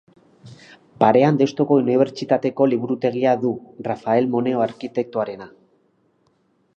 Parean 1.03 1.35
Deustuko 1.41 1.77
Unibertsitateko 1.81 2.67
liburutegia 2.71 3.35
du, 3.43 3.53
Rafael 3.91 4.31
Moneo 4.37 4.65
arkitektoarena. 4.67 5.49